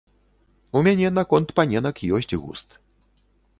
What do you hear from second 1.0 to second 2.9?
наконт паненак ёсць густ.